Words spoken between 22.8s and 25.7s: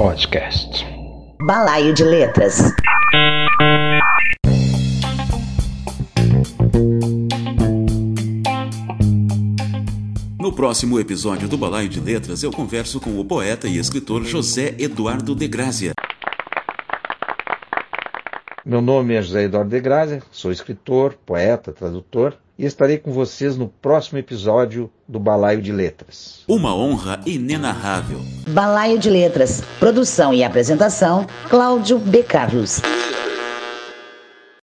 com vocês no próximo episódio do Balaio